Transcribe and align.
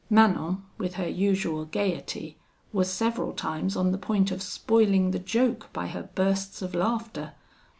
Manon, 0.09 0.63
with 0.79 0.95
her 0.95 1.07
usual 1.07 1.63
gaiety, 1.65 2.35
was 2.73 2.91
several 2.91 3.33
times 3.33 3.75
on 3.75 3.91
the 3.91 3.99
point 3.99 4.31
of 4.31 4.41
spoiling 4.41 5.11
the 5.11 5.19
joke 5.19 5.69
by 5.73 5.85
her 5.89 6.09
bursts 6.15 6.63
of 6.63 6.73
laughter. 6.73 7.33